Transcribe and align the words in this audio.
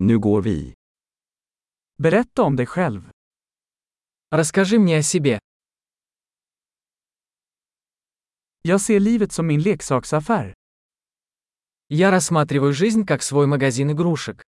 Nu 0.00 0.18
går 0.18 0.42
vi. 0.42 0.74
Berätta 1.96 2.42
om 2.42 2.56
dig 2.56 2.66
själv. 2.66 3.10
Расскажи 4.30 4.78
мне 4.78 4.98
о 4.98 5.02
себе. 5.02 5.38
Jag 8.62 8.80
ser 8.80 9.00
livet 9.00 9.32
som 9.32 9.46
min 9.46 9.62
leksaksaffär. 9.62 10.54
Я 11.88 12.10
рассматриваю 12.10 12.72
жизнь 12.72 13.04
как 13.06 13.22
свой 13.22 13.46
магазин 13.46 13.90
игрушек. 13.90 14.42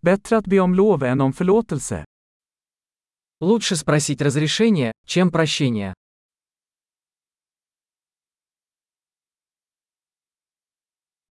Bättre 0.00 0.36
att 0.36 0.46
be 0.46 0.60
om 0.60 0.74
lov 0.74 1.02
än 1.02 1.20
om 1.20 1.32
förlåtelse. 1.32 2.04
Лучше 3.40 3.76
спросить 3.76 4.20
разрешение, 4.20 4.92
чем 5.06 5.30
прощение. 5.30 5.94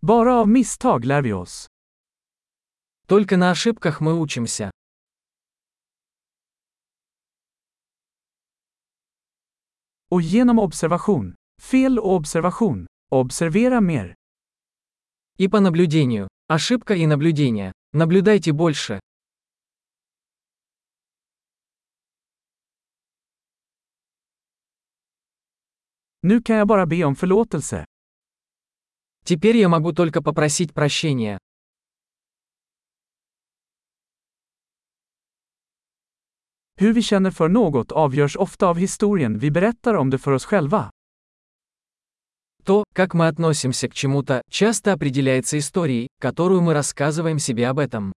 Bara 0.08 0.36
av 0.36 0.48
misstag 0.48 1.06
lär 1.06 1.22
vi 1.22 1.34
oss. 1.34 1.68
Только 3.08 3.38
на 3.38 3.52
ошибках 3.52 4.02
мы 4.02 4.14
учимся. 4.14 4.72
Och 10.10 10.22
genom 10.22 10.60
observation. 10.60 11.36
Fel 11.62 12.00
och 12.00 12.14
observation. 12.16 12.88
Observera 13.10 13.82
mer. 13.82 14.16
И 15.38 15.50
по 15.50 15.60
наблюдению. 15.60 16.28
Ошибка 16.48 16.94
и 16.96 17.06
наблюдение. 17.08 17.74
Наблюдайте 17.92 18.54
больше. 18.54 19.00
Nu 26.22 26.42
kan 26.42 26.56
jag 26.56 26.68
bara 26.68 26.86
be 26.86 27.04
om 27.04 27.16
förlåtelse. 27.16 27.86
Теперь 29.28 29.58
я 29.58 29.68
могу 29.68 29.92
только 29.92 30.22
попросить 30.22 30.74
прощения. 30.74 31.38
Hur 36.80 36.94
vi 36.94 37.02
känner 37.02 37.32
för 37.32 37.50
något 37.50 37.92
avgörs 37.92 38.38
ofta 38.38 38.68
av 38.68 38.78
historien 38.78 39.38
vi 39.38 39.52
berättar 39.52 39.96
om 39.96 40.10
det 40.10 40.18
för 40.18 40.32
oss 40.32 40.46
själva. 40.46 40.92
То, 42.64 42.86
как 42.96 43.14
мы 43.14 43.28
относимся 43.28 43.90
к 43.90 43.94
чему-то, 43.94 44.42
часто 44.50 44.94
определяется 44.94 45.58
историей, 45.58 46.08
которую 46.22 46.62
мы 46.62 46.74
рассказываем 46.74 47.40
себе 47.40 47.68
об 47.68 47.80
этом. 47.80 48.14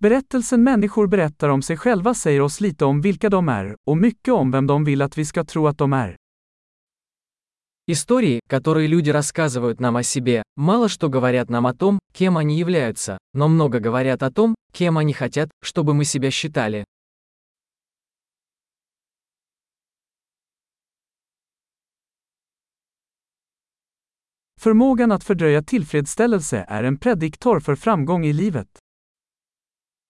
Berättelsen 0.00 0.62
människor 0.62 1.06
berättar 1.06 1.48
om 1.48 1.62
sig 1.62 1.76
själva 1.76 2.14
säger 2.14 2.40
oss 2.40 2.60
lite 2.60 2.84
om 2.84 3.00
vilka 3.00 3.28
de 3.28 3.48
är, 3.48 3.76
och 3.86 3.96
mycket 3.96 4.34
om 4.34 4.50
vem 4.50 4.66
de 4.66 4.84
vill 4.84 5.02
att 5.02 5.18
vi 5.18 5.24
ska 5.24 5.44
tro 5.44 5.66
att 5.66 5.78
de 5.78 5.92
är. 5.92 6.16
Истории, 7.88 8.40
которые 8.48 8.88
люди 8.88 9.10
рассказывают 9.10 9.80
нам 9.80 9.96
о 9.96 10.02
себе, 10.02 10.42
мало 10.56 10.88
что 10.88 11.08
говорят 11.08 11.50
нам 11.50 11.66
о 11.66 11.74
том, 11.74 11.98
кем 12.12 12.36
они 12.36 12.58
являются, 12.58 13.18
но 13.32 13.48
много 13.48 13.78
говорят 13.78 14.22
о 14.22 14.30
том, 14.30 14.54
кем 14.72 14.98
они 14.98 15.12
хотят, 15.12 15.50
чтобы 15.62 15.94
мы 15.94 16.04
себя 16.04 16.30
считали. 16.30 16.84
Förmågan 24.60 25.12
att 25.12 25.24
fördröja 25.24 25.62
tillfredsställelse 25.62 26.64
är 26.68 26.84
en 26.84 26.98
prediktor 26.98 27.60
för 27.60 27.76
framgång 27.76 28.26
i 28.26 28.32
livet. 28.32 28.68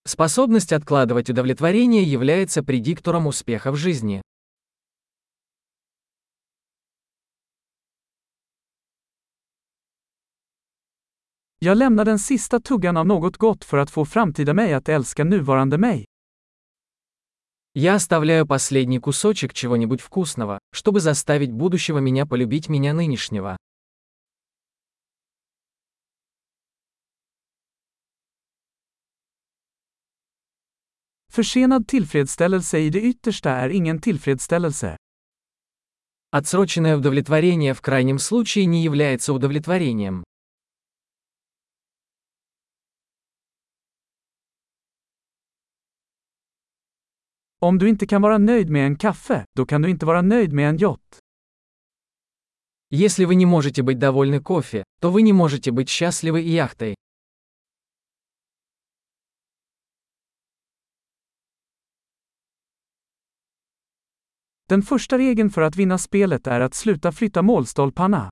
Способность 0.05 0.73
откладывать 0.73 1.29
удовлетворение 1.29 2.03
является 2.03 2.63
предиктором 2.63 3.27
успеха 3.27 3.71
в 3.71 3.75
жизни. 3.75 4.21
Jag 11.59 11.77
lämnar 11.77 12.05
den 12.05 12.19
sista 12.19 12.59
tuggan 12.59 12.97
av 12.97 13.05
något 13.05 13.37
gott 13.37 13.63
för 13.63 13.77
att 13.77 13.91
få 13.91 14.05
framtida 14.05 14.53
mig 14.53 14.73
att 14.73 14.89
älska 14.89 15.23
nuvarande 15.23 15.77
mig. 15.77 16.05
Я 17.73 17.95
оставляю 17.95 18.47
последний 18.47 18.99
кусочек 18.99 19.53
чего-нибудь 19.53 20.01
вкусного, 20.01 20.59
чтобы 20.73 20.99
заставить 20.99 21.51
будущего 21.51 21.99
меня 21.99 22.25
полюбить 22.25 22.67
меня 22.69 22.93
нынешнего. 22.93 23.57
Försenad 31.31 31.87
tillfredsställelse 31.87 32.79
i 32.79 32.89
det 32.89 33.01
yttersta 33.01 33.51
är 33.51 33.69
ingen 33.69 34.01
tillfredsställelse. 34.01 34.97
Отсроченное 36.31 36.97
удовлетворение 36.97 37.73
в 37.73 37.81
крайнем 37.81 38.19
случае 38.19 38.65
не 38.65 38.83
является 38.83 39.33
удовлетворением. 39.33 40.23
Om 47.59 47.77
du 47.77 47.89
inte 47.89 48.07
kan 48.07 48.21
vara 48.21 48.37
nöjd 48.37 48.69
med 48.69 48.85
en 48.85 48.95
kaffe, 48.95 49.45
då 49.55 49.65
kan 49.65 49.81
du 49.81 49.89
inte 49.89 50.05
vara 50.05 50.21
nöjd 50.21 50.53
med 50.53 50.69
en 50.69 50.77
yacht. 50.77 51.19
Если 52.89 53.23
вы 53.23 53.35
не 53.35 53.45
можете 53.45 53.83
быть 53.83 53.99
довольны 53.99 54.41
кофе, 54.41 54.83
то 54.99 55.11
вы 55.11 55.21
не 55.21 55.33
можете 55.33 55.71
быть 55.71 55.89
счастливы 55.89 56.41
яхтой. 56.41 56.95
Den 64.70 64.82
första 64.82 65.18
regeln 65.18 65.50
för 65.50 65.62
att 65.62 65.76
vinna 65.76 65.98
spelet 65.98 66.46
är 66.46 66.60
att 66.60 66.74
sluta 66.74 67.12
flytta 67.12 67.42
målstolparna. 67.42 68.30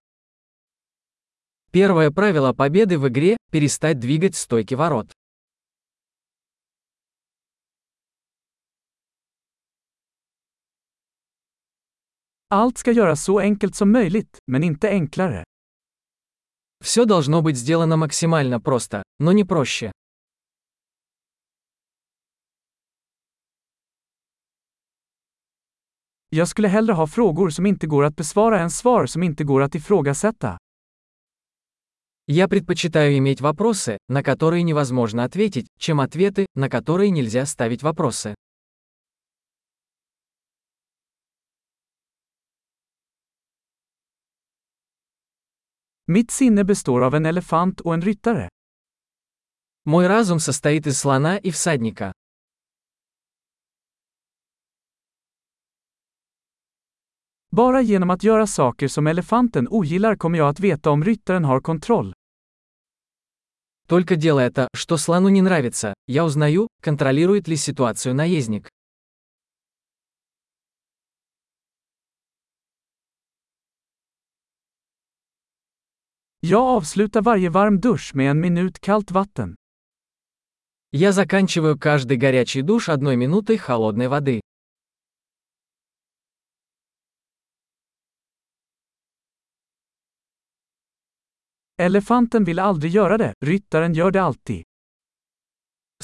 Первое 1.72 2.10
правило 2.10 2.52
победы 2.54 2.98
в 2.98 3.08
игре – 3.08 3.52
перестать 3.52 4.00
двигать 4.00 4.36
стойки 4.36 4.74
ворот. 4.74 5.12
Allt 12.48 12.78
ska 12.78 12.92
göras 12.92 13.24
så 13.24 13.38
enkelt 13.38 13.74
som 13.74 13.92
möjligt, 13.92 14.38
men 14.46 14.64
inte 14.64 14.88
enklare. 14.88 15.44
Все 16.84 17.04
должно 17.04 17.42
быть 17.42 17.56
сделано 17.56 17.96
максимально 17.96 18.60
просто, 18.60 19.02
но 19.18 19.32
не 19.32 19.44
проще. 19.44 19.92
Jag 26.31 26.47
skulle 26.47 26.67
hellre 26.67 26.93
ha 26.93 27.07
frågor 27.07 27.49
som 27.49 27.65
inte 27.65 27.87
går 27.87 28.03
att 28.03 28.15
besvara 28.15 28.59
än 28.59 28.69
svar 28.69 29.05
som 29.05 29.23
inte 29.23 29.43
går 29.43 29.61
att 29.61 29.75
ifrågasätta. 29.75 30.57
Я 32.27 32.47
предпочитаю 32.47 33.17
иметь 33.17 33.41
вопросы, 33.41 33.97
на 34.07 34.21
которые 34.21 34.61
невозможно 34.61 35.23
ответить, 35.23 35.67
чем 35.79 35.99
ответы, 35.99 36.45
на 36.53 36.69
которые 36.69 37.09
нельзя 37.09 37.45
ставить 37.47 37.81
вопросы. 37.81 38.35
Mitt 46.05 46.31
sinne 46.31 46.63
består 46.63 47.03
av 47.03 47.15
en 47.15 47.25
elefant 47.25 47.81
och 47.81 47.93
en 47.93 48.01
ryttare. 48.01 48.49
Мой 49.85 50.07
разум 50.07 50.39
состоит 50.39 50.85
из 50.85 50.99
слона 50.99 51.37
и 51.37 51.49
всадника. 51.49 52.13
Bara 57.51 57.81
genom 57.81 58.09
att 58.09 58.23
göra 58.23 58.47
saker 58.47 58.87
som 58.87 59.07
elefanten 59.07 59.67
ogillar 59.67 60.15
kommer 60.15 60.37
jag 60.37 60.49
att 60.49 60.59
veta 60.59 60.91
om 60.91 61.03
ryttaren 61.03 61.45
har 61.45 61.59
kontroll. 61.61 62.13
Только 63.87 64.15
делая 64.15 64.49
это, 64.49 64.67
что 64.73 64.97
слону 64.97 65.29
не 65.29 65.41
нравится, 65.41 65.93
я 66.07 66.23
узнаю, 66.23 66.67
контролирует 66.81 67.47
ли 67.47 67.57
ситуацию 67.57 68.15
наездник. 68.15 68.69
Jag 76.41 76.61
avslutar 76.61 77.21
varje 77.21 77.49
varm 77.49 77.79
dusch 77.79 78.13
med 78.13 78.31
en 78.31 78.39
minut 78.39 78.79
kallt 78.79 79.11
vatten. 79.11 79.55
Я 80.91 81.11
заканчиваю 81.11 81.79
каждый 81.79 82.17
горячий 82.17 82.61
душ 82.61 82.89
одной 82.89 83.15
минутой 83.15 83.57
холодной 83.57 84.07
воды. 84.07 84.41
Elefanten 91.81 92.43
vill 92.43 92.59
aldrig 92.59 92.91
göra 92.91 93.17
det, 93.17 93.33
ryttaren 93.45 93.93
gör 93.93 94.11
det 94.11 94.21
alltid. 94.21 94.63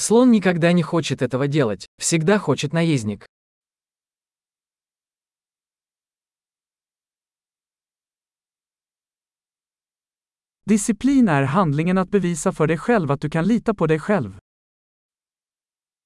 Слон 0.00 0.30
никогда 0.30 0.72
не 0.72 0.82
хочет 0.82 1.22
этого 1.22 1.48
делать, 1.48 1.86
всегда 1.98 2.38
хочет 2.38 2.72
наездник. 2.72 3.26
Disciplin 10.66 11.28
är 11.28 11.42
handlingen 11.42 11.98
att 11.98 12.10
bevisa 12.10 12.52
för 12.52 12.66
dig 12.66 12.78
själv 12.78 13.10
att 13.10 13.20
du 13.20 13.30
kan 13.30 13.44
lita 13.44 13.74
på 13.74 13.86
dig 13.86 13.98
själv. 13.98 14.38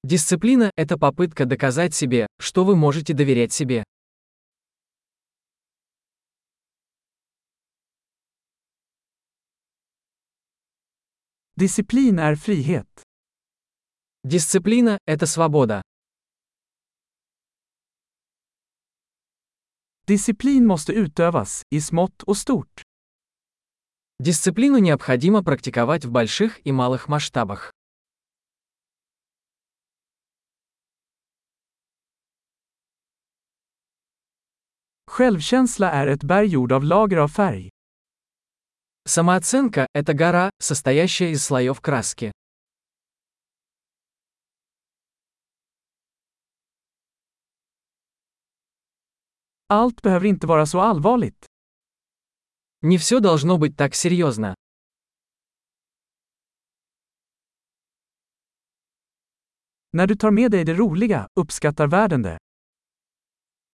Дисциплина– 0.03 0.71
это 0.77 0.99
попытка 0.99 1.45
доказать 1.45 1.95
себе, 1.95 2.27
что 2.43 2.65
вы 2.65 2.75
можете 2.75 3.13
доверять 3.15 3.53
себе. 3.53 3.85
Disciplin 11.61 12.19
är 12.19 12.37
frihet. 12.37 13.03
Дисциплина– 14.29 14.99
это 15.07 15.27
свобода. 15.27 15.83
Disciplin 20.07 20.67
måste 20.67 20.93
utövas, 20.93 21.63
i 21.71 21.81
smått 21.81 22.23
och 22.23 22.37
stort. 22.37 22.83
Дисциплину 24.19 24.79
необходимо 24.79 25.45
практиковать 25.45 26.05
в 26.05 26.11
больших 26.11 26.61
и 26.65 26.73
малых 26.73 27.09
масштабах. 27.09 27.71
Självkänsla 35.07 35.91
är 35.91 36.07
ett 36.07 36.25
berg 36.25 36.47
gjord 36.47 36.73
av 36.73 36.85
lager 36.85 37.17
av 37.17 37.29
färg. 37.29 37.71
Самооценка– 39.07 39.87
это 39.95 40.13
гора, 40.15 40.51
состоящая 40.59 41.31
из 41.33 41.45
слоев 41.45 41.81
краски. 41.81 42.33
Allt 49.69 50.03
behöver 50.03 50.27
inte 50.27 50.47
vara 50.47 50.67
så 50.67 50.81
allvarligt. 50.81 51.47
Не 52.83 52.99
все 52.99 53.21
должно 53.21 53.59
быть 53.59 53.77
так 53.77 53.95
серьезно. 53.95 54.55
När 59.93 60.07
du 60.07 60.15
tar 60.17 60.31
med 60.31 60.51
dig 60.51 60.65
det 60.65 60.75
roliga, 60.75 61.29
uppskattar 61.35 61.87
världen 61.87 62.23
det. 62.23 62.39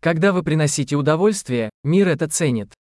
Когда 0.01 0.31
вы 0.31 0.43
приносите 0.43 0.95
удовольствие, 0.95 1.69
мир 1.83 2.07
это 2.07 2.29
ценит. 2.29 2.73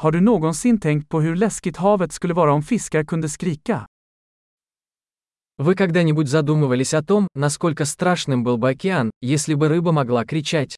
Har 0.00 0.12
du 0.12 0.20
någonsin 0.20 0.80
tänkt 0.80 1.08
på 1.08 1.20
hur 1.20 1.36
läskigt 1.36 1.76
havet 1.76 2.12
skulle 2.12 2.34
vara 2.34 2.52
om 2.52 2.62
fiskar 2.62 3.04
kunde 3.04 3.28
skrika? 3.28 3.86
Вы 5.56 5.74
когда-нибудь 5.74 6.28
задумывались 6.28 6.94
о 6.94 7.02
том, 7.02 7.26
насколько 7.34 7.84
страшным 7.84 8.44
был 8.44 8.58
бы 8.58 8.70
океан, 8.70 9.10
если 9.20 9.54
бы 9.54 9.68
рыба 9.68 9.92
могла 9.92 10.24
кричать? 10.24 10.77